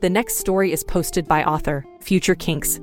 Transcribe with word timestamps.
The 0.00 0.08
next 0.08 0.36
story 0.36 0.72
is 0.72 0.82
posted 0.82 1.28
by 1.28 1.44
author 1.44 1.84
Future 2.00 2.34
Kinks. 2.34 2.78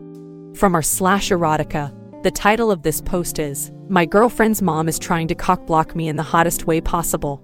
From 0.53 0.75
r 0.75 0.83
slash 0.83 1.29
erotica, 1.29 1.91
the 2.21 2.29
title 2.29 2.69
of 2.69 2.83
this 2.83 3.01
post 3.01 3.39
is 3.39 3.71
My 3.89 4.05
Girlfriend's 4.05 4.61
Mom 4.61 4.87
is 4.87 4.99
Trying 4.99 5.27
to 5.29 5.33
Cockblock 5.33 5.95
Me 5.95 6.09
in 6.09 6.15
the 6.15 6.21
Hottest 6.21 6.67
Way 6.67 6.79
Possible. 6.79 7.43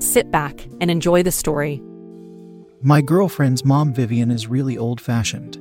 Sit 0.00 0.30
back 0.30 0.66
and 0.82 0.90
enjoy 0.90 1.22
the 1.22 1.32
story. 1.32 1.80
My 2.82 3.00
girlfriend's 3.00 3.64
mom, 3.64 3.94
Vivian, 3.94 4.30
is 4.30 4.48
really 4.48 4.76
old 4.76 5.00
fashioned. 5.00 5.58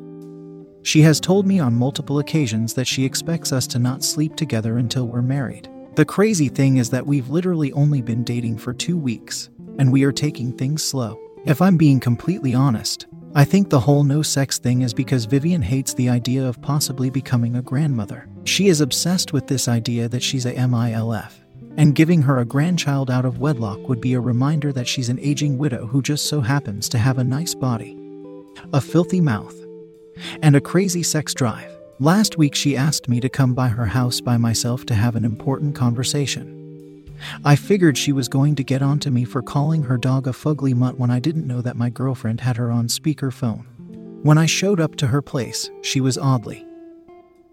She 0.84 1.02
has 1.04 1.22
told 1.22 1.48
me 1.48 1.58
on 1.62 1.74
multiple 1.74 2.20
occasions 2.20 2.74
that 2.74 2.88
she 2.88 3.06
expects 3.06 3.54
us 3.54 3.68
to 3.68 3.80
not 3.80 4.04
sleep 4.04 4.36
together 4.36 4.80
until 4.80 5.08
we're 5.08 5.22
married. 5.22 5.70
The 5.96 6.04
crazy 6.04 6.50
thing 6.50 6.76
is 6.76 6.90
that 6.90 7.08
we've 7.08 7.30
literally 7.30 7.72
only 7.72 8.02
been 8.02 8.26
dating 8.26 8.58
for 8.58 8.74
two 8.74 8.98
weeks, 8.98 9.50
and 9.80 9.94
we 9.94 10.04
are 10.04 10.12
taking 10.12 10.52
things 10.52 10.84
slow. 10.84 11.18
If 11.46 11.62
I'm 11.62 11.78
being 11.78 12.00
completely 12.00 12.54
honest, 12.56 13.06
I 13.38 13.44
think 13.44 13.70
the 13.70 13.82
whole 13.82 14.06
no 14.06 14.22
sex 14.22 14.60
thing 14.60 14.82
is 14.82 14.94
because 14.94 15.26
Vivian 15.26 15.62
hates 15.62 15.94
the 15.94 16.08
idea 16.08 16.48
of 16.48 16.62
possibly 16.62 17.10
becoming 17.10 17.58
a 17.58 17.62
grandmother. 17.62 18.30
She 18.46 18.70
is 18.70 18.80
obsessed 18.80 19.34
with 19.34 19.46
this 19.48 19.68
idea 19.68 20.08
that 20.08 20.24
she's 20.24 20.46
a 20.46 20.54
MILF, 20.54 21.34
and 21.76 21.94
giving 21.94 22.22
her 22.22 22.38
a 22.38 22.46
grandchild 22.46 23.12
out 23.12 23.26
of 23.26 23.40
wedlock 23.40 23.90
would 23.90 24.00
be 24.00 24.14
a 24.14 24.22
reminder 24.22 24.72
that 24.72 24.88
she's 24.88 25.10
an 25.10 25.20
aging 25.20 25.58
widow 25.58 25.86
who 25.86 26.02
just 26.02 26.28
so 26.28 26.40
happens 26.40 26.88
to 26.88 26.98
have 26.98 27.18
a 27.18 27.26
nice 27.26 27.54
body, 27.54 27.98
a 28.72 28.80
filthy 28.80 29.20
mouth, 29.20 29.56
and 30.42 30.56
a 30.56 30.62
crazy 30.62 31.04
sex 31.04 31.34
drive. 31.34 31.78
Last 32.00 32.38
week, 32.38 32.56
she 32.56 32.78
asked 32.78 33.10
me 33.10 33.20
to 33.20 33.28
come 33.28 33.54
by 33.54 33.68
her 33.68 33.88
house 33.88 34.22
by 34.22 34.38
myself 34.38 34.86
to 34.86 34.96
have 34.96 35.18
an 35.18 35.26
important 35.26 35.76
conversation. 35.76 36.65
I 37.44 37.56
figured 37.56 37.98
she 37.98 38.12
was 38.12 38.28
going 38.28 38.56
to 38.56 38.64
get 38.64 38.82
onto 38.82 39.10
me 39.10 39.26
for 39.26 39.42
calling 39.42 39.84
her 39.84 39.98
dog 39.98 40.28
a 40.28 40.32
fugly 40.32 40.74
mutt 40.74 40.98
when 40.98 41.12
I 41.12 41.20
didn't 41.20 41.48
know 41.48 41.62
that 41.62 41.78
my 41.78 41.90
girlfriend 41.90 42.42
had 42.42 42.58
her 42.58 42.72
on 42.72 42.88
speakerphone. 42.88 43.66
When 44.24 44.38
I 44.38 44.46
showed 44.46 44.80
up 44.80 44.96
to 44.98 45.08
her 45.08 45.22
place, 45.22 45.70
she 45.82 46.02
was 46.02 46.18
oddly 46.18 46.66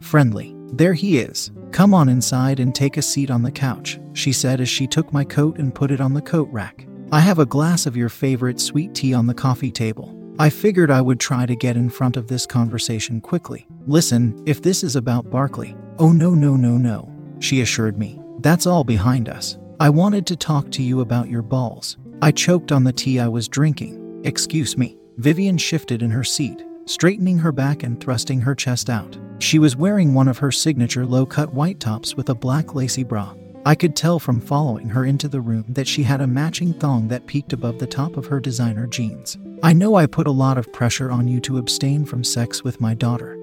friendly. 0.01 0.55
There 0.73 0.95
he 0.95 1.19
is. 1.19 1.51
Come 1.71 1.95
on 1.95 2.09
inside 2.09 2.61
and 2.61 2.75
take 2.75 2.97
a 2.97 3.03
seat 3.03 3.31
on 3.31 3.43
the 3.43 3.53
couch, 3.53 4.01
she 4.15 4.33
said 4.33 4.61
as 4.61 4.69
she 4.69 4.87
took 4.87 5.13
my 5.13 5.25
coat 5.25 5.59
and 5.59 5.75
put 5.75 5.91
it 5.91 6.01
on 6.01 6.13
the 6.13 6.23
coat 6.23 6.49
rack. 6.51 6.87
I 7.13 7.21
have 7.21 7.39
a 7.39 7.47
glass 7.47 7.87
of 7.87 7.97
your 7.97 8.09
favorite 8.09 8.61
sweet 8.61 8.95
tea 8.95 9.15
on 9.15 9.27
the 9.27 9.35
coffee 9.35 9.71
table. 9.71 10.19
I 10.39 10.49
figured 10.51 10.91
I 10.91 11.03
would 11.03 11.21
try 11.21 11.47
to 11.47 11.55
get 11.55 11.77
in 11.77 11.91
front 11.91 12.17
of 12.17 12.27
this 12.27 12.47
conversation 12.47 13.21
quickly. 13.21 13.67
Listen, 13.87 14.43
if 14.47 14.63
this 14.63 14.83
is 14.83 14.97
about 14.97 15.31
Barkley. 15.31 15.77
Oh, 15.99 16.11
no, 16.11 16.31
no, 16.31 16.57
no, 16.57 16.79
no, 16.79 17.13
she 17.39 17.61
assured 17.61 17.99
me. 17.99 18.19
That's 18.41 18.67
all 18.67 18.83
behind 18.83 19.29
us. 19.29 19.59
I 19.83 19.89
wanted 19.89 20.29
to 20.29 20.37
talk 20.37 20.71
to 20.71 20.83
you 20.85 21.01
about 21.01 21.29
your 21.29 21.43
balls. 21.43 21.97
I 22.23 22.31
choked 22.31 22.71
on 22.71 22.85
the 22.85 22.93
tea 22.93 23.19
I 23.19 23.27
was 23.27 23.49
drinking. 23.49 24.23
Excuse 24.23 24.79
me. 24.79 24.97
Vivian 25.17 25.59
shifted 25.59 26.03
in 26.03 26.11
her 26.13 26.23
seat, 26.23 26.65
straightening 26.85 27.37
her 27.39 27.51
back 27.51 27.83
and 27.83 28.01
thrusting 28.01 28.41
her 28.43 28.55
chest 28.55 28.89
out. 28.89 29.19
She 29.41 29.59
was 29.59 29.75
wearing 29.75 30.15
one 30.15 30.29
of 30.29 30.39
her 30.39 30.53
signature 30.53 31.05
low 31.05 31.27
cut 31.27 31.53
white 31.53 31.81
tops 31.81 32.15
with 32.15 32.29
a 32.29 32.35
black 32.37 32.77
lacy 32.77 33.03
bra. 33.03 33.35
I 33.67 33.75
could 33.75 33.97
tell 33.97 34.21
from 34.21 34.41
following 34.41 34.89
her 34.89 35.05
into 35.05 35.27
the 35.27 35.41
room 35.41 35.65
that 35.71 35.89
she 35.89 36.05
had 36.05 36.21
a 36.21 36.29
matching 36.29 36.75
thong 36.75 37.09
that 37.09 37.27
peeked 37.27 37.53
above 37.53 37.81
the 37.81 37.87
top 37.89 38.17
of 38.17 38.27
her 38.27 38.39
designer 38.39 38.87
jeans. 38.87 39.37
I 39.65 39.73
know 39.73 39.97
I 39.97 40.07
put 40.07 40.29
a 40.29 40.31
lot 40.31 40.59
of 40.59 40.73
pressure 40.73 41.11
on 41.11 41.27
you 41.27 41.41
to 41.41 41.59
abstain 41.59 42.05
from 42.05 42.23
sex 42.23 42.63
with 42.63 42.81
my 42.81 42.95
daughter, 42.95 43.37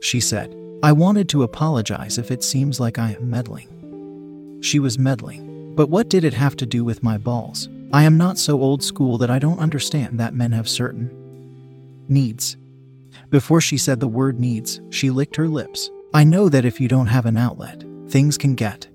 she 0.00 0.20
said. 0.20 0.54
I 0.82 0.92
wanted 0.92 1.30
to 1.30 1.42
apologize 1.42 2.18
if 2.18 2.30
it 2.30 2.44
seems 2.44 2.80
like 2.80 2.98
I 2.98 3.12
am 3.12 3.30
meddling. 3.30 4.60
She 4.60 4.78
was 4.78 4.98
meddling. 4.98 5.53
But 5.74 5.88
what 5.88 6.08
did 6.08 6.24
it 6.24 6.34
have 6.34 6.56
to 6.56 6.66
do 6.66 6.84
with 6.84 7.02
my 7.02 7.18
balls? 7.18 7.68
I 7.92 8.04
am 8.04 8.16
not 8.16 8.38
so 8.38 8.60
old 8.60 8.82
school 8.82 9.18
that 9.18 9.30
I 9.30 9.38
don't 9.38 9.58
understand 9.58 10.18
that 10.20 10.34
men 10.34 10.52
have 10.52 10.68
certain 10.68 11.10
needs. 12.08 12.56
Before 13.30 13.60
she 13.60 13.78
said 13.78 14.00
the 14.00 14.08
word 14.08 14.38
needs, 14.38 14.80
she 14.90 15.10
licked 15.10 15.36
her 15.36 15.48
lips. 15.48 15.90
I 16.12 16.24
know 16.24 16.48
that 16.48 16.64
if 16.64 16.80
you 16.80 16.88
don't 16.88 17.06
have 17.06 17.26
an 17.26 17.36
outlet, 17.36 17.84
things 18.08 18.38
can 18.38 18.54
get 18.54 18.88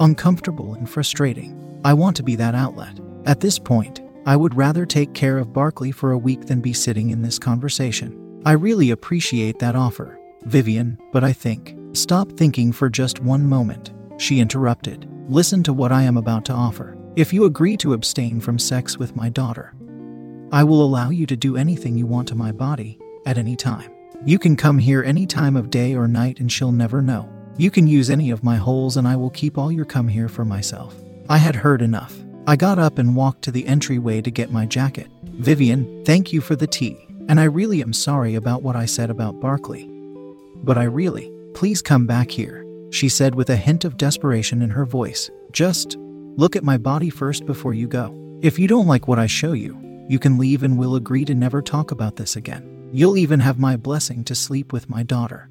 uncomfortable 0.00 0.74
and 0.74 0.88
frustrating. 0.88 1.80
I 1.84 1.92
want 1.94 2.16
to 2.16 2.22
be 2.22 2.36
that 2.36 2.54
outlet. 2.54 3.00
At 3.26 3.40
this 3.40 3.58
point, 3.58 4.00
I 4.26 4.36
would 4.36 4.54
rather 4.54 4.86
take 4.86 5.14
care 5.14 5.38
of 5.38 5.52
Barkley 5.52 5.90
for 5.90 6.12
a 6.12 6.18
week 6.18 6.46
than 6.46 6.60
be 6.60 6.72
sitting 6.72 7.10
in 7.10 7.22
this 7.22 7.38
conversation. 7.38 8.42
I 8.44 8.52
really 8.52 8.90
appreciate 8.90 9.58
that 9.58 9.74
offer, 9.74 10.18
Vivian, 10.44 10.98
but 11.12 11.24
I 11.24 11.32
think. 11.32 11.76
Stop 11.94 12.32
thinking 12.32 12.70
for 12.70 12.88
just 12.88 13.20
one 13.20 13.48
moment, 13.48 13.92
she 14.18 14.38
interrupted. 14.38 15.08
Listen 15.30 15.62
to 15.64 15.74
what 15.74 15.92
I 15.92 16.04
am 16.04 16.16
about 16.16 16.46
to 16.46 16.54
offer. 16.54 16.96
If 17.14 17.34
you 17.34 17.44
agree 17.44 17.76
to 17.78 17.92
abstain 17.92 18.40
from 18.40 18.58
sex 18.58 18.96
with 18.96 19.14
my 19.14 19.28
daughter, 19.28 19.74
I 20.52 20.64
will 20.64 20.82
allow 20.82 21.10
you 21.10 21.26
to 21.26 21.36
do 21.36 21.58
anything 21.58 21.98
you 21.98 22.06
want 22.06 22.28
to 22.28 22.34
my 22.34 22.50
body 22.50 22.98
at 23.26 23.36
any 23.36 23.54
time. 23.54 23.90
You 24.24 24.38
can 24.38 24.56
come 24.56 24.78
here 24.78 25.02
any 25.02 25.26
time 25.26 25.54
of 25.54 25.68
day 25.68 25.94
or 25.94 26.08
night 26.08 26.40
and 26.40 26.50
she'll 26.50 26.72
never 26.72 27.02
know. 27.02 27.28
You 27.58 27.70
can 27.70 27.86
use 27.86 28.08
any 28.08 28.30
of 28.30 28.42
my 28.42 28.56
holes 28.56 28.96
and 28.96 29.06
I 29.06 29.16
will 29.16 29.28
keep 29.28 29.58
all 29.58 29.70
your 29.70 29.84
come 29.84 30.08
here 30.08 30.30
for 30.30 30.46
myself. 30.46 30.94
I 31.28 31.36
had 31.36 31.56
heard 31.56 31.82
enough. 31.82 32.16
I 32.46 32.56
got 32.56 32.78
up 32.78 32.96
and 32.96 33.14
walked 33.14 33.42
to 33.42 33.50
the 33.50 33.66
entryway 33.66 34.22
to 34.22 34.30
get 34.30 34.50
my 34.50 34.64
jacket. 34.64 35.08
Vivian, 35.24 36.06
thank 36.06 36.32
you 36.32 36.40
for 36.40 36.56
the 36.56 36.66
tea. 36.66 37.06
And 37.28 37.38
I 37.38 37.44
really 37.44 37.82
am 37.82 37.92
sorry 37.92 38.34
about 38.34 38.62
what 38.62 38.76
I 38.76 38.86
said 38.86 39.10
about 39.10 39.40
Barkley. 39.40 39.90
But 40.64 40.78
I 40.78 40.84
really, 40.84 41.30
please 41.52 41.82
come 41.82 42.06
back 42.06 42.30
here, 42.30 42.64
she 42.90 43.08
said 43.08 43.34
with 43.34 43.50
a 43.50 43.56
hint 43.56 43.84
of 43.84 43.96
desperation 43.96 44.62
in 44.62 44.70
her 44.70 44.84
voice. 44.84 45.30
Just 45.52 45.96
look 45.98 46.56
at 46.56 46.64
my 46.64 46.78
body 46.78 47.10
first 47.10 47.46
before 47.46 47.74
you 47.74 47.86
go. 47.86 48.14
If 48.42 48.58
you 48.58 48.68
don't 48.68 48.86
like 48.86 49.08
what 49.08 49.18
I 49.18 49.26
show 49.26 49.52
you, 49.52 49.78
you 50.08 50.18
can 50.18 50.38
leave 50.38 50.62
and 50.62 50.78
we'll 50.78 50.96
agree 50.96 51.24
to 51.24 51.34
never 51.34 51.60
talk 51.60 51.90
about 51.90 52.16
this 52.16 52.36
again. 52.36 52.88
You'll 52.92 53.18
even 53.18 53.40
have 53.40 53.58
my 53.58 53.76
blessing 53.76 54.24
to 54.24 54.34
sleep 54.34 54.72
with 54.72 54.88
my 54.88 55.02
daughter. 55.02 55.50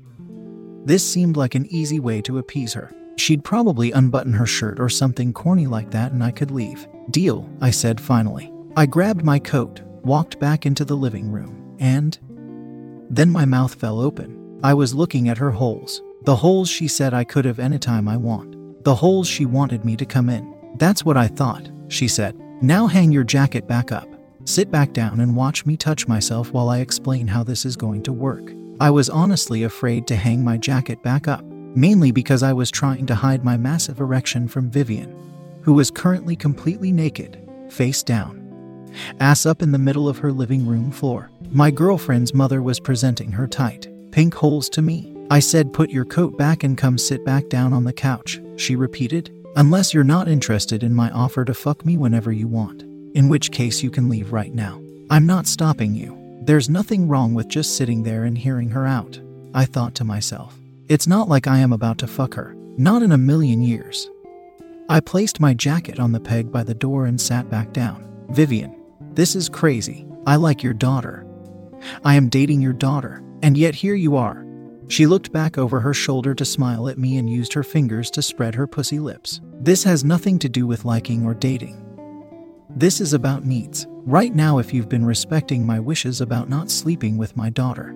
This 0.86 1.08
seemed 1.08 1.38
like 1.38 1.53
an 1.53 1.68
easy 1.68 2.00
way 2.00 2.22
to 2.22 2.38
appease 2.38 2.74
her. 2.74 2.94
She'd 3.18 3.44
probably 3.44 3.92
unbutton 3.92 4.34
her 4.34 4.46
shirt 4.46 4.80
or 4.80 4.90
something 4.90 5.34
corny 5.34 5.68
like 5.68 5.92
that 5.92 6.12
and 6.12 6.24
I 6.24 6.31
could 6.31 6.52
leave. 6.52 6.88
Deal, 7.12 7.50
I 7.62 7.72
said 7.72 8.00
finally. 8.00 8.52
I 8.75 8.86
grabbed 8.86 9.24
my 9.24 9.40
coat, 9.40 9.81
walked 10.04 10.40
back 10.40 10.66
into 10.66 10.86
the 10.86 10.96
living 10.96 11.31
room, 11.31 11.75
and. 11.80 12.18
Then 13.09 13.30
my 13.30 13.46
mouth 13.46 13.75
fell 13.75 14.00
open. 14.00 14.60
I 14.63 14.74
was 14.74 14.94
looking 14.94 15.30
at 15.30 15.38
her 15.38 15.51
holes. 15.51 16.01
The 16.27 16.35
holes 16.35 16.68
she 16.68 16.89
said 16.89 17.13
I 17.13 17.24
could 17.24 17.45
have 17.45 17.57
anytime 17.57 18.09
I 18.09 18.18
want. 18.18 18.83
The 18.83 18.95
holes 18.95 19.29
she 19.29 19.45
wanted 19.45 19.85
me 19.85 19.95
to 19.95 20.06
come 20.06 20.29
in. 20.29 20.53
That's 20.75 21.06
what 21.06 21.15
I 21.15 21.29
thought, 21.29 21.69
she 21.88 22.09
said. 22.09 22.38
Now 22.62 22.85
hang 22.85 23.13
your 23.13 23.24
jacket 23.24 23.65
back 23.65 23.94
up. 23.94 24.09
Sit 24.44 24.69
back 24.69 24.91
down 24.91 25.21
and 25.21 25.38
watch 25.38 25.65
me 25.65 25.77
touch 25.77 26.06
myself 26.06 26.51
while 26.51 26.68
I 26.68 26.79
explain 26.79 27.27
how 27.27 27.45
this 27.45 27.65
is 27.65 27.77
going 27.77 28.03
to 28.03 28.12
work. 28.12 28.51
I 28.81 28.89
was 28.89 29.09
honestly 29.09 29.63
afraid 29.63 30.06
to 30.07 30.18
hang 30.18 30.44
my 30.44 30.57
jacket 30.57 31.01
back 31.01 31.29
up, 31.29 31.45
mainly 31.45 32.12
because 32.12 32.44
I 32.44 32.51
was 32.51 32.71
trying 32.71 33.06
to 33.06 33.15
hide 33.15 33.45
my 33.45 33.56
massive 33.56 34.01
erection 34.01 34.50
from 34.50 34.69
Vivian, 34.69 35.15
who 35.62 35.71
was 35.71 35.89
currently 35.89 36.35
completely 36.35 36.91
naked, 36.91 37.41
face 37.69 38.03
down, 38.03 38.91
ass 39.21 39.45
up 39.45 39.62
in 39.62 39.71
the 39.71 39.79
middle 39.79 40.09
of 40.09 40.18
her 40.18 40.33
living 40.33 40.68
room 40.68 40.91
floor. 40.91 41.31
My 41.51 41.71
girlfriend's 41.71 42.33
mother 42.33 42.62
was 42.62 42.81
presenting 42.81 43.31
her 43.31 43.47
tight, 43.47 43.88
pink 44.12 44.33
holes 44.33 44.68
to 44.71 44.81
me. 44.81 45.17
I 45.29 45.39
said, 45.39 45.74
Put 45.74 45.89
your 45.89 46.06
coat 46.06 46.38
back 46.38 46.63
and 46.63 46.77
come 46.77 46.97
sit 46.97 47.25
back 47.25 47.50
down 47.50 47.74
on 47.74 47.83
the 47.83 47.94
couch, 47.94 48.39
she 48.56 48.75
repeated. 48.75 49.33
Unless 49.56 49.94
you're 49.94 50.03
not 50.03 50.27
interested 50.27 50.83
in 50.83 50.94
my 50.94 51.09
offer 51.12 51.44
to 51.44 51.53
fuck 51.53 51.85
me 51.85 51.97
whenever 51.97 52.31
you 52.31 52.47
want, 52.47 52.83
in 53.15 53.27
which 53.27 53.51
case 53.51 53.81
you 53.81 53.89
can 53.89 54.07
leave 54.07 54.31
right 54.31 54.53
now. 54.53 54.81
I'm 55.09 55.25
not 55.25 55.47
stopping 55.47 55.95
you. 55.95 56.15
There's 56.44 56.69
nothing 56.69 57.07
wrong 57.07 57.33
with 57.33 57.47
just 57.47 57.75
sitting 57.75 58.03
there 58.03 58.24
and 58.24 58.38
hearing 58.38 58.69
her 58.69 58.85
out. 58.85 59.19
I 59.53 59.65
thought 59.65 59.95
to 59.95 60.03
myself. 60.03 60.56
It's 60.88 61.07
not 61.07 61.27
like 61.27 61.47
I 61.47 61.57
am 61.57 61.74
about 61.74 61.97
to 62.00 62.07
fuck 62.07 62.35
her. 62.35 62.56
Not 62.77 63.01
in 63.01 63.12
a 63.12 63.18
million 63.18 63.62
years. 63.62 64.09
I 64.88 65.01
placed 65.01 65.41
my 65.41 65.53
jacket 65.53 66.00
on 66.00 66.13
the 66.13 66.19
peg 66.19 66.51
by 66.51 66.63
the 66.63 66.74
door 66.74 67.06
and 67.07 67.19
sat 67.19 67.50
back 67.50 67.74
down. 67.74 68.07
Vivian, 68.29 68.74
this 69.13 69.35
is 69.35 69.50
crazy. 69.50 70.06
I 70.25 70.38
like 70.38 70.63
your 70.63 70.74
daughter. 70.74 71.25
I 72.06 72.15
am 72.15 72.29
dating 72.29 72.62
your 72.62 72.74
daughter, 72.74 73.21
and 73.41 73.57
yet 73.57 73.75
here 73.75 73.95
you 73.95 74.15
are. 74.15 74.47
She 74.89 75.06
looked 75.06 75.34
back 75.34 75.57
over 75.57 75.81
her 75.81 75.94
shoulder 75.94 76.34
to 76.34 76.45
smile 76.45 76.88
at 76.88 76.98
me 76.98 77.18
and 77.18 77.30
used 77.30 77.54
her 77.54 77.63
fingers 77.63 78.10
to 78.12 78.22
spread 78.22 78.56
her 78.56 78.68
pussy 78.68 79.00
lips. 79.00 79.42
This 79.60 79.84
has 79.84 80.06
nothing 80.06 80.39
to 80.39 80.50
do 80.50 80.66
with 80.66 80.86
liking 80.86 81.25
or 81.25 81.34
dating. 81.34 81.84
This 82.69 83.01
is 83.01 83.13
about 83.13 83.45
needs. 83.45 83.86
Right 84.06 84.34
now, 84.34 84.60
if 84.60 84.74
you've 84.74 84.88
been 84.88 85.06
respecting 85.06 85.66
my 85.66 85.80
wishes 85.80 86.22
about 86.22 86.48
not 86.48 86.72
sleeping 86.72 87.18
with 87.18 87.36
my 87.36 87.50
daughter, 87.50 87.94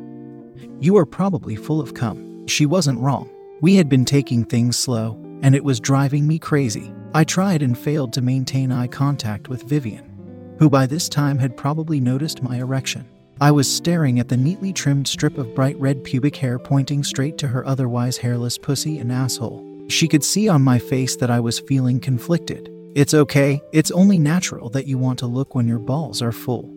you 0.79 0.97
are 0.97 1.05
probably 1.05 1.55
full 1.55 1.79
of 1.79 1.93
cum. 1.93 2.45
She 2.47 2.65
wasn't 2.65 2.99
wrong. 2.99 3.29
We 3.61 3.75
had 3.75 3.87
been 3.87 4.05
taking 4.05 4.43
things 4.43 4.77
slow, 4.77 5.17
and 5.41 5.55
it 5.55 5.63
was 5.63 5.79
driving 5.79 6.27
me 6.27 6.39
crazy. 6.39 6.93
I 7.13 7.23
tried 7.23 7.61
and 7.61 7.77
failed 7.77 8.11
to 8.13 8.21
maintain 8.21 8.71
eye 8.71 8.87
contact 8.87 9.47
with 9.47 9.63
Vivian, 9.63 10.55
who 10.59 10.69
by 10.69 10.87
this 10.87 11.07
time 11.07 11.37
had 11.37 11.55
probably 11.55 11.99
noticed 11.99 12.41
my 12.41 12.57
erection. 12.57 13.05
I 13.41 13.49
was 13.49 13.67
staring 13.67 14.19
at 14.19 14.29
the 14.29 14.37
neatly 14.37 14.71
trimmed 14.71 15.07
strip 15.07 15.39
of 15.39 15.55
bright 15.55 15.75
red 15.79 16.03
pubic 16.03 16.35
hair 16.35 16.59
pointing 16.59 17.03
straight 17.03 17.39
to 17.39 17.47
her 17.47 17.65
otherwise 17.65 18.17
hairless 18.17 18.55
pussy 18.55 18.99
and 18.99 19.11
asshole. 19.11 19.65
She 19.89 20.07
could 20.07 20.23
see 20.23 20.47
on 20.47 20.61
my 20.61 20.77
face 20.77 21.15
that 21.15 21.31
I 21.31 21.39
was 21.39 21.59
feeling 21.59 21.99
conflicted. 21.99 22.69
It's 22.93 23.15
okay, 23.15 23.59
it's 23.71 23.89
only 23.89 24.19
natural 24.19 24.69
that 24.69 24.85
you 24.85 24.99
want 24.99 25.17
to 25.19 25.25
look 25.25 25.55
when 25.55 25.67
your 25.67 25.79
balls 25.79 26.21
are 26.21 26.31
full. 26.31 26.71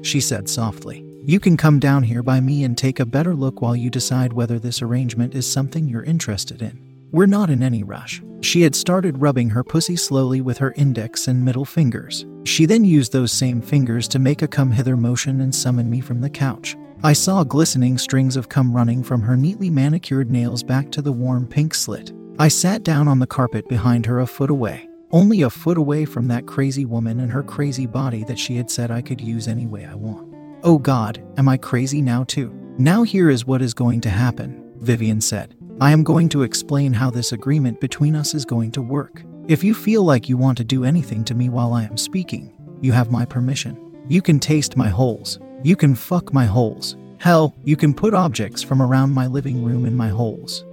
She 0.00 0.18
said 0.18 0.48
softly. 0.48 1.04
You 1.26 1.38
can 1.38 1.58
come 1.58 1.78
down 1.78 2.04
here 2.04 2.22
by 2.22 2.40
me 2.40 2.64
and 2.64 2.76
take 2.76 2.98
a 2.98 3.04
better 3.04 3.34
look 3.34 3.60
while 3.60 3.76
you 3.76 3.90
decide 3.90 4.32
whether 4.32 4.58
this 4.58 4.80
arrangement 4.80 5.34
is 5.34 5.46
something 5.46 5.88
you're 5.88 6.02
interested 6.02 6.62
in. 6.62 6.91
We're 7.12 7.26
not 7.26 7.50
in 7.50 7.62
any 7.62 7.82
rush. 7.82 8.22
She 8.40 8.62
had 8.62 8.74
started 8.74 9.20
rubbing 9.20 9.50
her 9.50 9.62
pussy 9.62 9.96
slowly 9.96 10.40
with 10.40 10.56
her 10.56 10.72
index 10.78 11.28
and 11.28 11.44
middle 11.44 11.66
fingers. 11.66 12.24
She 12.44 12.64
then 12.64 12.86
used 12.86 13.12
those 13.12 13.30
same 13.30 13.60
fingers 13.60 14.08
to 14.08 14.18
make 14.18 14.40
a 14.40 14.48
come 14.48 14.72
hither 14.72 14.96
motion 14.96 15.42
and 15.42 15.54
summon 15.54 15.90
me 15.90 16.00
from 16.00 16.22
the 16.22 16.30
couch. 16.30 16.74
I 17.02 17.12
saw 17.12 17.44
glistening 17.44 17.98
strings 17.98 18.34
of 18.34 18.48
cum 18.48 18.74
running 18.74 19.02
from 19.02 19.20
her 19.20 19.36
neatly 19.36 19.68
manicured 19.68 20.30
nails 20.30 20.62
back 20.62 20.90
to 20.92 21.02
the 21.02 21.12
warm 21.12 21.46
pink 21.46 21.74
slit. 21.74 22.12
I 22.38 22.48
sat 22.48 22.82
down 22.82 23.08
on 23.08 23.18
the 23.18 23.26
carpet 23.26 23.68
behind 23.68 24.06
her 24.06 24.20
a 24.20 24.26
foot 24.26 24.48
away, 24.48 24.88
only 25.10 25.42
a 25.42 25.50
foot 25.50 25.76
away 25.76 26.06
from 26.06 26.28
that 26.28 26.46
crazy 26.46 26.86
woman 26.86 27.20
and 27.20 27.30
her 27.30 27.42
crazy 27.42 27.86
body 27.86 28.24
that 28.24 28.38
she 28.38 28.56
had 28.56 28.70
said 28.70 28.90
I 28.90 29.02
could 29.02 29.20
use 29.20 29.48
any 29.48 29.66
way 29.66 29.84
I 29.84 29.94
want. 29.94 30.34
Oh 30.62 30.78
God, 30.78 31.22
am 31.36 31.46
I 31.46 31.58
crazy 31.58 32.00
now 32.00 32.24
too? 32.24 32.50
Now 32.78 33.02
here 33.02 33.28
is 33.28 33.44
what 33.44 33.60
is 33.60 33.74
going 33.74 34.00
to 34.00 34.10
happen, 34.10 34.72
Vivian 34.78 35.20
said. 35.20 35.54
I 35.80 35.90
am 35.90 36.04
going 36.04 36.28
to 36.30 36.42
explain 36.42 36.92
how 36.92 37.10
this 37.10 37.32
agreement 37.32 37.80
between 37.80 38.14
us 38.14 38.34
is 38.34 38.44
going 38.44 38.72
to 38.72 38.82
work. 38.82 39.22
If 39.48 39.64
you 39.64 39.74
feel 39.74 40.04
like 40.04 40.28
you 40.28 40.36
want 40.36 40.58
to 40.58 40.64
do 40.64 40.84
anything 40.84 41.24
to 41.24 41.34
me 41.34 41.48
while 41.48 41.72
I 41.72 41.84
am 41.84 41.96
speaking, 41.96 42.52
you 42.80 42.92
have 42.92 43.10
my 43.10 43.24
permission. 43.24 43.78
You 44.08 44.22
can 44.22 44.38
taste 44.38 44.76
my 44.76 44.88
holes. 44.88 45.38
You 45.62 45.74
can 45.74 45.94
fuck 45.94 46.32
my 46.32 46.44
holes. 46.44 46.96
Hell, 47.18 47.54
you 47.64 47.76
can 47.76 47.94
put 47.94 48.14
objects 48.14 48.62
from 48.62 48.82
around 48.82 49.12
my 49.12 49.26
living 49.26 49.64
room 49.64 49.84
in 49.84 49.96
my 49.96 50.08
holes. 50.08 50.64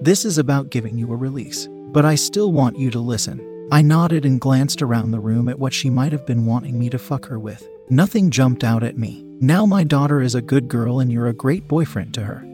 This 0.00 0.24
is 0.24 0.38
about 0.38 0.70
giving 0.70 0.98
you 0.98 1.12
a 1.12 1.16
release, 1.16 1.68
but 1.92 2.04
I 2.04 2.14
still 2.14 2.52
want 2.52 2.78
you 2.78 2.90
to 2.90 3.00
listen. 3.00 3.68
I 3.72 3.82
nodded 3.82 4.24
and 4.24 4.40
glanced 4.40 4.82
around 4.82 5.10
the 5.10 5.20
room 5.20 5.48
at 5.48 5.58
what 5.58 5.72
she 5.72 5.90
might 5.90 6.12
have 6.12 6.26
been 6.26 6.46
wanting 6.46 6.78
me 6.78 6.90
to 6.90 6.98
fuck 6.98 7.26
her 7.26 7.38
with. 7.38 7.68
Nothing 7.88 8.30
jumped 8.30 8.64
out 8.64 8.82
at 8.82 8.98
me. 8.98 9.24
Now 9.40 9.66
my 9.66 9.84
daughter 9.84 10.20
is 10.20 10.34
a 10.34 10.42
good 10.42 10.68
girl 10.68 11.00
and 11.00 11.12
you're 11.12 11.28
a 11.28 11.32
great 11.32 11.66
boyfriend 11.68 12.14
to 12.14 12.22
her. 12.22 12.44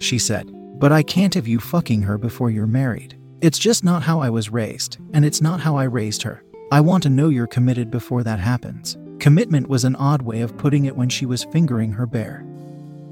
She 0.00 0.18
said, 0.18 0.50
but 0.80 0.90
I 0.90 1.02
can't 1.02 1.34
have 1.34 1.46
you 1.46 1.60
fucking 1.60 2.00
her 2.02 2.16
before 2.16 2.50
you're 2.50 2.66
married. 2.66 3.18
It's 3.42 3.58
just 3.58 3.84
not 3.84 4.02
how 4.02 4.20
I 4.20 4.30
was 4.30 4.48
raised, 4.48 4.96
and 5.12 5.24
it's 5.24 5.42
not 5.42 5.60
how 5.60 5.76
I 5.76 5.84
raised 5.84 6.22
her. 6.22 6.42
I 6.72 6.80
want 6.80 7.02
to 7.02 7.10
know 7.10 7.28
you're 7.28 7.46
committed 7.46 7.90
before 7.90 8.22
that 8.22 8.40
happens. 8.40 8.96
Commitment 9.18 9.68
was 9.68 9.84
an 9.84 9.94
odd 9.96 10.22
way 10.22 10.40
of 10.40 10.56
putting 10.56 10.86
it 10.86 10.96
when 10.96 11.10
she 11.10 11.26
was 11.26 11.44
fingering 11.44 11.92
her 11.92 12.06
bear. 12.06 12.42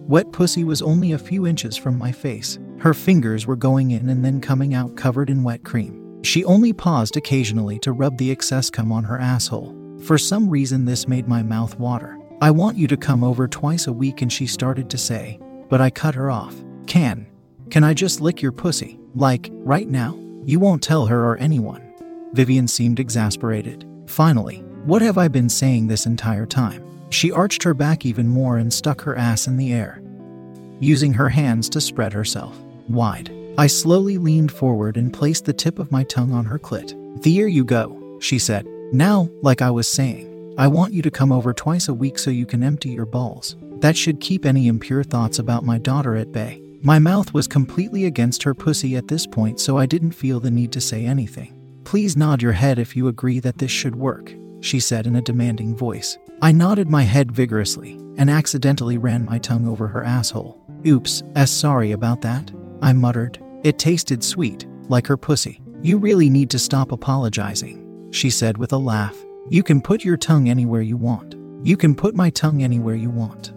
Wet 0.09 0.33
pussy 0.33 0.65
was 0.65 0.81
only 0.81 1.13
a 1.13 1.19
few 1.19 1.47
inches 1.47 1.77
from 1.77 1.99
my 1.99 2.11
face. 2.11 2.59
Her 2.79 2.95
fingers 2.95 3.47
were 3.47 3.57
going 3.57 3.91
in 3.91 4.09
and 4.09 4.25
then 4.25 4.41
coming 4.41 4.73
out 4.73 4.97
covered 4.97 5.29
in 5.29 5.43
wet 5.43 5.63
cream. 5.63 6.23
She 6.23 6.45
only 6.47 6.73
paused 6.73 7.19
occasionally 7.19 7.79
to 7.81 7.93
rub 7.93 8.17
the 8.17 8.31
excess 8.31 8.71
cum 8.71 8.91
on 8.91 9.05
her 9.05 9.19
asshole. 9.19 9.77
For 10.05 10.17
some 10.17 10.49
reason, 10.49 10.87
this 10.87 11.07
made 11.07 11.29
my 11.29 11.43
mouth 11.43 11.79
water. 11.79 12.19
I 12.41 12.51
want 12.51 12.79
you 12.79 12.87
to 12.87 12.97
come 12.97 13.23
over 13.23 13.47
twice 13.47 13.87
a 13.87 13.93
week, 13.93 14.23
and 14.23 14.33
she 14.33 14.47
started 14.47 14.89
to 14.89 14.97
say, 14.99 15.39
but 15.69 15.83
I 15.83 15.91
cut 15.91 16.15
her 16.15 16.31
off. 16.31 16.55
Can, 16.87 17.27
can 17.71 17.85
I 17.85 17.95
just 17.95 18.21
lick 18.21 18.41
your 18.41 18.53
pussy? 18.53 18.99
Like, 19.15 19.51
right 19.53 19.89
now? 19.89 20.19
You 20.45 20.59
won't 20.59 20.83
tell 20.83 21.07
her 21.07 21.25
or 21.25 21.37
anyone. 21.37 21.83
Vivian 22.33 22.69
seemed 22.69 23.01
exasperated. 23.01 23.87
Finally, 24.07 24.59
what 24.85 25.03
have 25.03 25.19
I 25.19 25.29
been 25.29 25.49
saying 25.49 25.87
this 25.87 26.07
entire 26.07 26.47
time? 26.47 26.85
She 27.11 27.31
arched 27.31 27.63
her 27.63 27.75
back 27.75 28.07
even 28.07 28.29
more 28.29 28.59
and 28.59 28.73
stuck 28.73 29.01
her 29.03 29.17
ass 29.17 29.47
in 29.47 29.57
the 29.57 29.73
air, 29.73 30.03
using 30.81 31.13
her 31.15 31.29
hands 31.29 31.69
to 31.71 31.81
spread 31.81 32.13
herself 32.13 32.59
wide. 32.89 33.31
I 33.59 33.67
slowly 33.67 34.19
leaned 34.19 34.53
forward 34.53 34.97
and 34.97 35.13
placed 35.13 35.45
the 35.45 35.53
tip 35.53 35.79
of 35.79 35.93
my 35.93 36.05
tongue 36.05 36.33
on 36.33 36.45
her 36.47 36.59
clit. 36.59 36.95
There 37.23 37.49
you 37.49 37.65
go, 37.65 38.19
she 38.21 38.39
said. 38.39 38.67
Now, 38.93 39.29
like 39.43 39.63
I 39.63 39.71
was 39.71 39.89
saying, 39.89 40.55
I 40.57 40.69
want 40.69 40.93
you 40.93 41.03
to 41.03 41.11
come 41.11 41.33
over 41.33 41.53
twice 41.53 41.89
a 41.89 41.95
week 41.95 42.19
so 42.19 42.31
you 42.31 42.47
can 42.47 42.63
empty 42.63 42.91
your 42.91 43.07
balls. 43.07 43.57
That 43.81 43.97
should 43.97 44.21
keep 44.21 44.47
any 44.47 44.69
impure 44.69 45.05
thoughts 45.05 45.39
about 45.39 45.65
my 45.65 45.79
daughter 45.79 46.17
at 46.17 46.33
bay. 46.33 46.63
My 46.81 47.01
mouth 47.01 47.35
was 47.35 47.49
completely 47.49 48.05
against 48.05 48.45
her 48.45 48.55
pussy 48.55 48.95
at 48.95 49.09
this 49.09 49.27
point, 49.27 49.59
so 49.59 49.77
I 49.77 49.87
didn't 49.87 50.13
feel 50.13 50.39
the 50.39 50.51
need 50.51 50.71
to 50.73 50.81
say 50.81 51.05
anything. 51.05 51.55
Please 51.83 52.17
nod 52.17 52.41
your 52.41 52.53
head 52.53 52.79
if 52.79 52.95
you 52.95 53.09
agree 53.09 53.41
that 53.41 53.59
this 53.59 53.73
should 53.73 53.97
work, 53.97 54.33
she 54.61 54.79
said 54.79 55.07
in 55.09 55.17
a 55.17 55.23
demanding 55.23 55.77
voice. 55.77 56.17
I 56.41 56.53
nodded 56.53 56.89
my 56.89 57.03
head 57.03 57.33
vigorously 57.33 57.95
and 58.17 58.31
accidentally 58.31 58.97
ran 58.97 59.25
my 59.25 59.39
tongue 59.39 59.67
over 59.67 59.89
her 59.89 60.05
asshole. 60.05 60.65
Oops, 60.87 61.25
as 61.35 61.51
sorry 61.51 61.91
about 61.91 62.21
that, 62.21 62.53
I 62.81 62.93
muttered. 62.93 63.43
It 63.65 63.81
tasted 63.81 64.23
sweet, 64.23 64.65
like 64.89 65.09
her 65.09 65.17
pussy. 65.17 65.61
You 65.83 65.99
really 65.99 66.31
need 66.31 66.49
to 66.51 66.61
stop 66.61 66.93
apologizing, 66.93 68.09
she 68.13 68.31
said 68.31 68.57
with 68.57 68.73
a 68.73 68.79
laugh. 68.79 69.17
You 69.51 69.65
can 69.65 69.81
put 69.81 70.05
your 70.05 70.17
tongue 70.17 70.49
anywhere 70.49 70.83
you 70.83 70.97
want. 70.97 71.35
You 71.65 71.77
can 71.77 71.97
put 71.97 72.15
my 72.15 72.31
tongue 72.31 72.63
anywhere 72.63 72.95
you 72.95 73.11
want. 73.11 73.53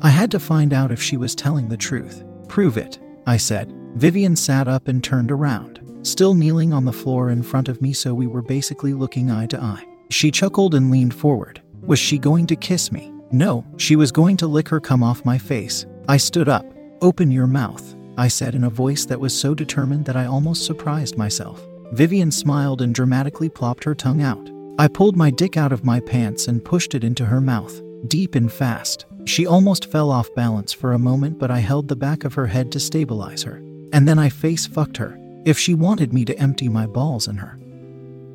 I 0.00 0.08
had 0.08 0.30
to 0.30 0.40
find 0.40 0.72
out 0.72 0.90
if 0.90 1.02
she 1.02 1.18
was 1.18 1.34
telling 1.34 1.68
the 1.68 1.76
truth. 1.76 2.24
Prove 2.50 2.76
it, 2.76 2.98
I 3.28 3.36
said. 3.36 3.72
Vivian 3.94 4.34
sat 4.34 4.66
up 4.66 4.88
and 4.88 5.04
turned 5.04 5.30
around, 5.30 5.80
still 6.02 6.34
kneeling 6.34 6.72
on 6.72 6.84
the 6.84 6.92
floor 6.92 7.30
in 7.30 7.44
front 7.44 7.68
of 7.68 7.80
me, 7.80 7.92
so 7.92 8.12
we 8.12 8.26
were 8.26 8.42
basically 8.42 8.92
looking 8.92 9.30
eye 9.30 9.46
to 9.46 9.62
eye. 9.62 9.86
She 10.10 10.32
chuckled 10.32 10.74
and 10.74 10.90
leaned 10.90 11.14
forward. 11.14 11.62
Was 11.82 12.00
she 12.00 12.18
going 12.18 12.48
to 12.48 12.56
kiss 12.56 12.90
me? 12.90 13.12
No, 13.30 13.64
she 13.76 13.94
was 13.94 14.10
going 14.10 14.36
to 14.38 14.48
lick 14.48 14.68
her 14.68 14.80
cum 14.80 15.00
off 15.00 15.24
my 15.24 15.38
face. 15.38 15.86
I 16.08 16.16
stood 16.16 16.48
up. 16.48 16.66
Open 17.00 17.30
your 17.30 17.46
mouth, 17.46 17.94
I 18.18 18.26
said 18.26 18.56
in 18.56 18.64
a 18.64 18.70
voice 18.70 19.04
that 19.04 19.20
was 19.20 19.32
so 19.32 19.54
determined 19.54 20.04
that 20.06 20.16
I 20.16 20.26
almost 20.26 20.66
surprised 20.66 21.16
myself. 21.16 21.64
Vivian 21.92 22.32
smiled 22.32 22.82
and 22.82 22.92
dramatically 22.92 23.48
plopped 23.48 23.84
her 23.84 23.94
tongue 23.94 24.22
out. 24.22 24.50
I 24.76 24.88
pulled 24.88 25.16
my 25.16 25.30
dick 25.30 25.56
out 25.56 25.70
of 25.70 25.84
my 25.84 26.00
pants 26.00 26.48
and 26.48 26.64
pushed 26.64 26.96
it 26.96 27.04
into 27.04 27.26
her 27.26 27.40
mouth, 27.40 27.80
deep 28.08 28.34
and 28.34 28.50
fast. 28.50 29.06
She 29.24 29.46
almost 29.46 29.90
fell 29.90 30.10
off 30.10 30.34
balance 30.34 30.72
for 30.72 30.92
a 30.92 30.98
moment, 30.98 31.38
but 31.38 31.50
I 31.50 31.58
held 31.58 31.88
the 31.88 31.96
back 31.96 32.24
of 32.24 32.34
her 32.34 32.46
head 32.46 32.72
to 32.72 32.80
stabilize 32.80 33.42
her. 33.42 33.56
And 33.92 34.06
then 34.06 34.18
I 34.18 34.28
face 34.28 34.66
fucked 34.66 34.96
her. 34.96 35.18
If 35.44 35.58
she 35.58 35.74
wanted 35.74 36.12
me 36.12 36.24
to 36.26 36.38
empty 36.38 36.68
my 36.68 36.86
balls 36.86 37.28
in 37.28 37.36
her, 37.36 37.58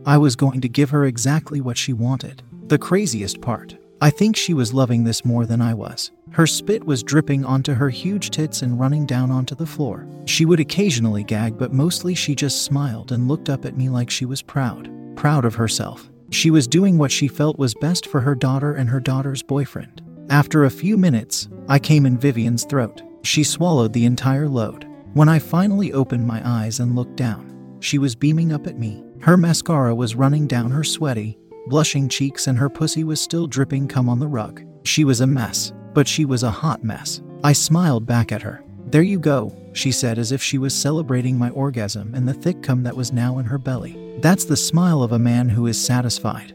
I 0.05 0.17
was 0.17 0.35
going 0.35 0.61
to 0.61 0.69
give 0.69 0.89
her 0.91 1.05
exactly 1.05 1.61
what 1.61 1.77
she 1.77 1.93
wanted. 1.93 2.43
The 2.67 2.77
craziest 2.77 3.41
part, 3.41 3.75
I 4.01 4.09
think 4.09 4.35
she 4.35 4.53
was 4.53 4.73
loving 4.73 5.03
this 5.03 5.25
more 5.25 5.45
than 5.45 5.61
I 5.61 5.73
was. 5.73 6.11
Her 6.31 6.45
spit 6.45 6.83
was 6.83 7.01
dripping 7.01 7.45
onto 7.45 7.73
her 7.73 7.89
huge 7.89 8.29
tits 8.29 8.61
and 8.61 8.79
running 8.79 9.05
down 9.05 9.31
onto 9.31 9.55
the 9.55 9.65
floor. 9.65 10.07
She 10.25 10.45
would 10.45 10.59
occasionally 10.59 11.23
gag, 11.23 11.57
but 11.57 11.73
mostly 11.73 12.13
she 12.13 12.35
just 12.35 12.63
smiled 12.63 13.11
and 13.11 13.27
looked 13.27 13.49
up 13.49 13.65
at 13.65 13.77
me 13.77 13.89
like 13.89 14.09
she 14.09 14.25
was 14.25 14.41
proud. 14.41 14.89
Proud 15.15 15.45
of 15.45 15.55
herself. 15.55 16.09
She 16.31 16.51
was 16.51 16.67
doing 16.67 16.97
what 16.97 17.11
she 17.11 17.27
felt 17.27 17.57
was 17.57 17.73
best 17.75 18.05
for 18.07 18.21
her 18.21 18.35
daughter 18.35 18.73
and 18.73 18.89
her 18.89 18.99
daughter's 18.99 19.41
boyfriend. 19.41 20.01
After 20.29 20.63
a 20.63 20.71
few 20.71 20.97
minutes, 20.97 21.47
I 21.69 21.77
came 21.77 22.05
in 22.05 22.17
Vivian's 22.17 22.63
throat. 22.63 23.03
She 23.23 23.43
swallowed 23.43 23.93
the 23.93 24.05
entire 24.05 24.49
load. 24.49 24.87
When 25.13 25.29
I 25.29 25.37
finally 25.37 25.93
opened 25.93 26.25
my 26.25 26.41
eyes 26.43 26.79
and 26.79 26.95
looked 26.95 27.15
down, 27.15 27.77
she 27.79 27.99
was 27.99 28.15
beaming 28.15 28.51
up 28.51 28.65
at 28.65 28.79
me. 28.79 29.03
Her 29.21 29.37
mascara 29.37 29.93
was 29.93 30.15
running 30.15 30.47
down 30.47 30.71
her 30.71 30.83
sweaty, 30.83 31.37
blushing 31.67 32.09
cheeks, 32.09 32.47
and 32.47 32.57
her 32.57 32.69
pussy 32.69 33.03
was 33.03 33.21
still 33.21 33.45
dripping 33.45 33.87
cum 33.87 34.09
on 34.09 34.19
the 34.19 34.27
rug. 34.27 34.63
She 34.83 35.03
was 35.03 35.21
a 35.21 35.27
mess, 35.27 35.71
but 35.93 36.07
she 36.07 36.25
was 36.25 36.41
a 36.41 36.51
hot 36.51 36.83
mess. 36.83 37.21
I 37.43 37.53
smiled 37.53 38.07
back 38.07 38.31
at 38.31 38.41
her. 38.41 38.63
There 38.87 39.03
you 39.03 39.19
go, 39.19 39.55
she 39.73 39.91
said 39.91 40.17
as 40.17 40.31
if 40.31 40.41
she 40.41 40.57
was 40.57 40.73
celebrating 40.73 41.37
my 41.37 41.51
orgasm 41.51 42.15
and 42.15 42.27
the 42.27 42.33
thick 42.33 42.63
cum 42.63 42.81
that 42.83 42.95
was 42.95 43.13
now 43.13 43.37
in 43.37 43.45
her 43.45 43.59
belly. 43.59 44.17
That's 44.21 44.45
the 44.45 44.57
smile 44.57 45.03
of 45.03 45.11
a 45.11 45.19
man 45.19 45.49
who 45.49 45.67
is 45.67 45.79
satisfied. 45.83 46.54